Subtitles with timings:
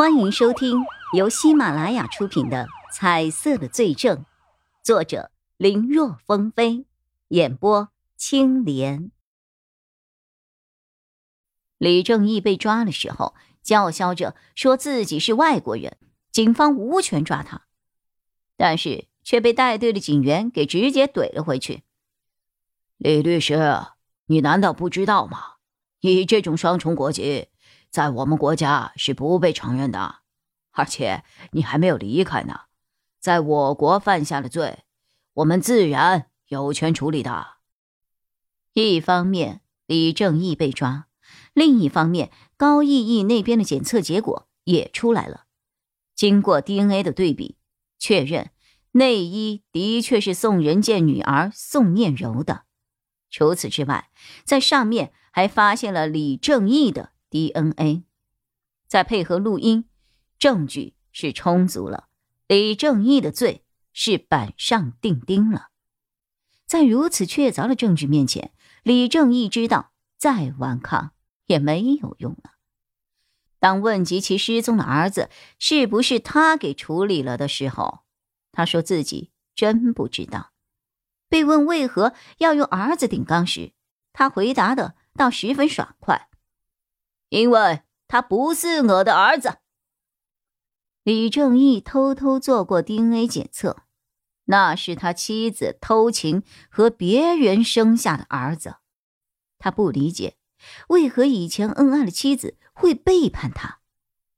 [0.00, 4.16] 欢迎收听由喜马拉雅出品的《彩色的罪证》，
[4.82, 6.86] 作者林若风飞，
[7.28, 9.10] 演播青莲。
[11.76, 15.98] 李正义被抓的时候，叫嚣着说自己是外国人，
[16.32, 17.66] 警方无权抓他，
[18.56, 21.82] 但是却被带队的警员给直接怼了回去。
[22.96, 23.82] 李律师，
[24.28, 25.56] 你难道不知道吗？
[26.00, 27.49] 你这种双重国籍。
[27.90, 30.20] 在我们国家是不被承认的，
[30.70, 32.60] 而且你还没有离开呢，
[33.18, 34.84] 在我国犯下的罪，
[35.34, 37.56] 我们自然有权处理的。
[38.72, 41.06] 一方面，李正义被抓；
[41.52, 45.46] 另一方面，高毅毅那边的检测结果也出来了。
[46.14, 47.56] 经过 DNA 的对比，
[47.98, 48.52] 确认
[48.92, 52.66] 内衣的确是宋仁健女儿宋念柔的。
[53.28, 54.10] 除此之外，
[54.44, 57.12] 在上面还发现了李正义的。
[57.30, 58.04] DNA，
[58.86, 59.84] 再配合录音，
[60.38, 62.08] 证据是充足了。
[62.48, 65.68] 李正义的罪是板上钉钉了。
[66.66, 71.12] 在如此确凿的证据面前，李正义知道再顽抗
[71.46, 72.52] 也没有用了。
[73.58, 78.00] 当问及其失踪的儿子是不是他给处理了的时候，
[78.52, 80.52] 他说自己真不知道。
[81.28, 83.72] 被问为何要用儿子顶缸时，
[84.12, 86.29] 他回答的倒十分爽快。
[87.30, 89.58] 因为他不是我的儿子。
[91.02, 93.84] 李正义偷偷做过 DNA 检测，
[94.44, 98.76] 那是他妻子偷情和别人生下的儿子。
[99.58, 100.36] 他不理解
[100.88, 103.80] 为何以前恩爱的妻子会背叛他，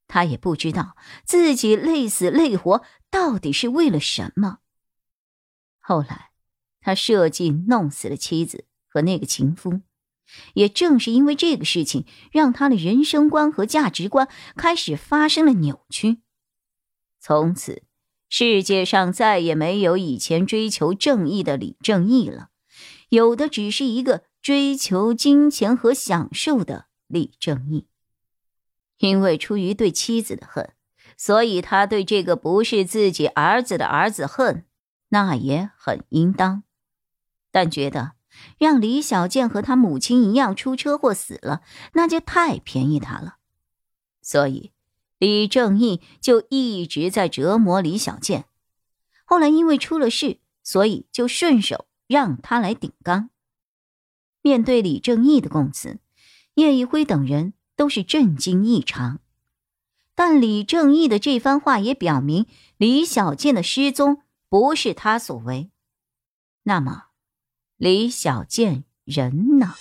[0.07, 4.59] 他也不知道自己累死累活到底是为了什么。
[5.81, 6.31] 后来，
[6.81, 9.81] 他设计弄死了妻子和那个情夫。
[10.55, 16.22] 也正是因为这个事情，让他的人生观和价值观开始发生了扭曲。
[17.20, 17.83] 从此，
[18.28, 22.48] 世界上再也没有以前追求正义的李正义了，
[23.11, 27.86] 有的只是一个追求金钱和享受的李正义。
[28.98, 30.73] 因为出于对妻子的恨，
[31.17, 34.64] 所以他对这个不是自己儿子的儿子恨，
[35.08, 36.62] 那也很应当。
[37.51, 38.12] 但觉得。
[38.59, 41.63] 让李小健和他母亲一样出车祸死了，
[41.95, 43.37] 那就太便宜他了。
[44.20, 44.73] 所以，
[45.19, 48.47] 李正义就一直在折磨李小健。
[49.25, 53.31] 后来因为出了事，所以就顺手让他来顶缸。
[54.43, 56.01] 面对李正义的供词，
[56.55, 59.20] 叶一辉等人都是震惊异常。
[60.14, 65.70] 但李正义的这番话也表明，李小健的失踪不是他所为。
[66.64, 67.05] 那么？
[67.83, 69.75] 李小健人呢？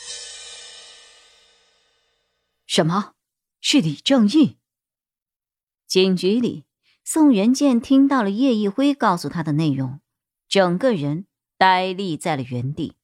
[2.66, 3.14] 什么？
[3.60, 4.58] 是李正义？
[5.86, 6.66] 警局里，
[7.04, 10.02] 宋元建听到了叶一辉告诉他的内容，
[10.48, 11.28] 整个人
[11.60, 12.96] 呆立在了原地，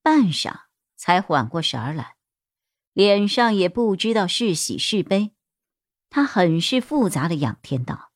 [0.00, 0.60] 半晌
[0.94, 2.14] 才缓过神儿来，
[2.92, 5.34] 脸上也不知道是喜是悲。
[6.08, 8.12] 他很是复杂的仰天道：“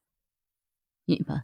[1.06, 1.42] 你们，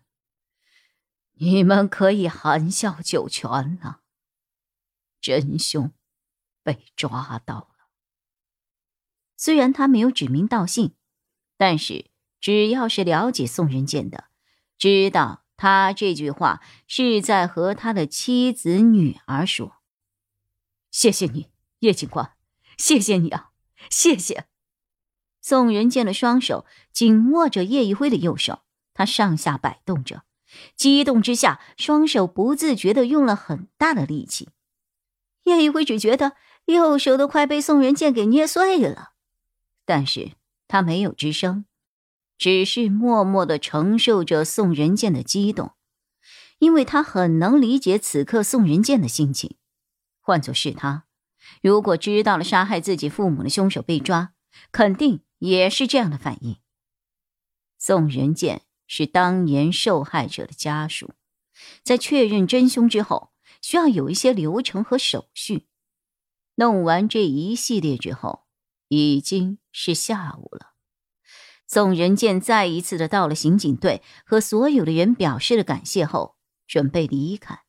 [1.32, 3.50] 你们可以含笑九泉
[3.82, 4.02] 了。”
[5.24, 5.90] 真凶
[6.62, 7.68] 被抓到了。
[9.38, 10.94] 虽然他没有指名道姓，
[11.56, 12.10] 但是
[12.42, 14.26] 只要是了解宋仁建的，
[14.76, 19.76] 知道他这句话是在和他的妻子、女儿说。
[20.90, 21.48] 谢谢你，
[21.78, 22.32] 叶警官，
[22.76, 23.52] 谢谢你啊，
[23.88, 24.44] 谢谢。
[25.40, 28.60] 宋仁建的双手紧握着叶一辉的右手，
[28.92, 30.24] 他上下摆动着，
[30.76, 34.50] 激动之下，双手不自觉的用了很大的力气。
[35.44, 36.32] 叶一辉只觉得
[36.66, 39.12] 右手都快被宋仁健给捏碎了，
[39.84, 40.32] 但是
[40.66, 41.66] 他没有吱声，
[42.38, 45.72] 只是默默的承受着宋仁健的激动，
[46.58, 49.56] 因为他很能理解此刻宋仁健的心情。
[50.20, 51.04] 换作是他，
[51.60, 54.32] 如果知道了杀害自己父母的凶手被抓，
[54.72, 56.56] 肯定也是这样的反应。
[57.78, 61.12] 宋仁健是当年受害者的家属，
[61.82, 63.33] 在确认真凶之后。
[63.64, 65.66] 需要有一些流程和手续，
[66.56, 68.44] 弄完这一系列之后，
[68.88, 70.74] 已经是下午了。
[71.66, 77.60] 宋仁健再一次的到了刑警队，和所有的人表示了感谢后，准备离开。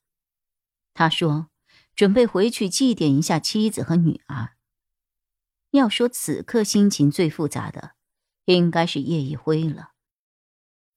[0.94, 1.48] 他说
[1.96, 4.58] ：“准备回去祭奠一下妻子和女儿。”
[5.72, 7.92] 要说此刻心情最复杂的，
[8.44, 9.92] 应该是叶一辉了。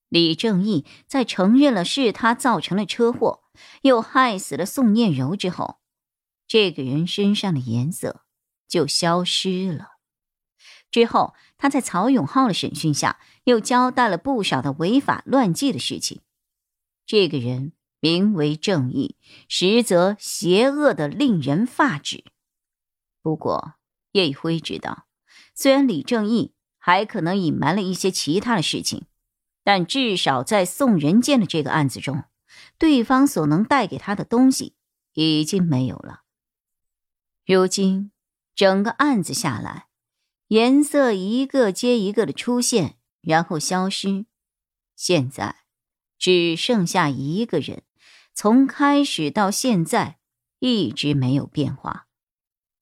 [0.08, 3.44] 李正义在承认了是他造成了车祸。
[3.82, 5.80] 又害死了宋念柔之后，
[6.46, 8.22] 这个人身上的颜色
[8.68, 9.96] 就消失了。
[10.92, 16.20] 之后，他在曹永浩的审讯下，又交代了不少的违法乱纪的事情。
[17.04, 19.16] 这个人名为正义，
[19.48, 22.24] 实则邪恶的令人发指。
[23.20, 23.74] 不过，
[24.12, 25.06] 叶一辉知道，
[25.52, 29.04] 虽然李正义还可能隐瞒了一些其他的事情，
[29.68, 32.24] 但至少在宋仁健的这个案子中，
[32.78, 34.74] 对方所能带给他的东西
[35.12, 36.22] 已经没有了。
[37.44, 38.10] 如今，
[38.54, 39.88] 整个案子下来。
[40.46, 44.24] 颜色一个接一个的出现，然后消失。
[44.96, 45.56] 现在
[46.18, 47.82] 只剩下一个人，
[48.32, 50.18] 从开始到现在
[50.60, 52.06] 一直没有变化。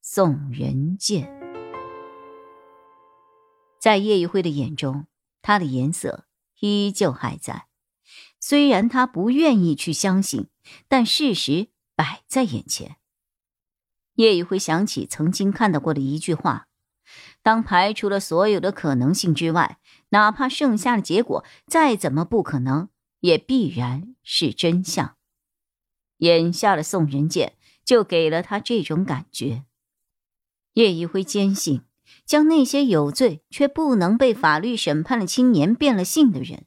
[0.01, 1.37] 宋仁健，
[3.81, 5.09] 在叶一辉的眼中，
[5.43, 6.26] 他的颜色
[6.61, 7.67] 依旧还在。
[8.41, 10.49] 虽然他不愿意去相信，
[10.89, 12.97] 但事实摆在眼前。
[14.15, 16.69] 叶一辉想起曾经看到过的一句话。
[17.43, 22.89] 当排除了所有的可能性之外，哪怕剩下的结果再怎么不可能，
[23.21, 25.17] 也必然是真相。
[26.19, 29.65] 眼下的宋仁健就给了他这种感觉。
[30.73, 31.83] 叶一辉坚信，
[32.27, 36.67] 将那些有罪却不能被法律审判的青年变了性的人，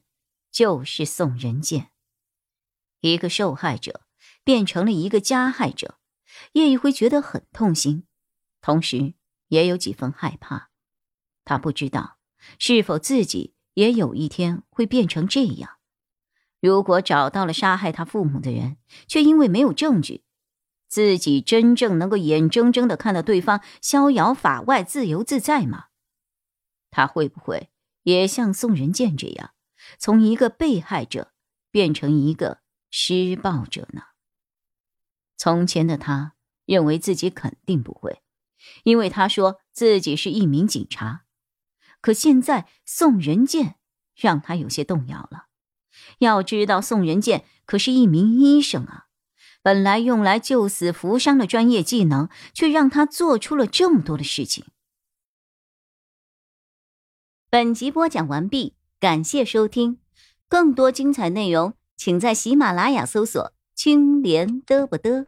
[0.50, 1.90] 就是宋仁健。
[3.00, 4.02] 一个受害者
[4.42, 5.98] 变成了一个加害者，
[6.54, 8.06] 叶一辉觉得很痛心，
[8.60, 9.14] 同时。
[9.50, 10.70] 也有几分害怕，
[11.44, 12.18] 他不知道
[12.60, 15.78] 是否自己也有一天会变成这样。
[16.60, 18.76] 如果找到了杀害他父母的人，
[19.08, 20.22] 却因为没有证据，
[20.90, 25.86] 自己真正能够眼睁睁的看到对方逍遥法外、自由自在吗？
[26.90, 27.70] 他会不会
[28.02, 29.52] 也像宋仁健这样，
[29.98, 31.32] 从一个被害者
[31.70, 32.58] 变成一个
[32.90, 34.02] 施暴者呢？
[35.36, 36.34] 从前的他
[36.66, 38.20] 认为自己肯定不会。
[38.82, 41.24] 因为他说自己是一名警察，
[42.02, 43.76] 可现在宋仁健
[44.14, 45.46] 让他有些动摇了。
[46.18, 49.06] 要知道，宋仁健可是一名医生啊，
[49.62, 54.64] 本来用来救死扶伤的专业技能，却让他做出了这么多的事情。
[57.50, 59.98] 本集播讲完毕，感谢收听，
[60.48, 65.26] 更多精彩内容，请在喜马拉雅搜索“青莲嘚不嘚”。